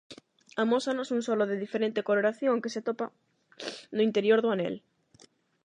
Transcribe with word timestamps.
Amósanos 0.63 1.11
un 1.15 1.21
solo 1.21 1.45
de 1.45 1.59
diferente 1.63 2.01
coloración 2.07 2.59
que 2.61 2.71
se 2.71 2.79
atopa 2.81 3.07
no 3.95 4.01
interior 4.09 4.39
do 4.41 4.49
anel. 4.55 4.75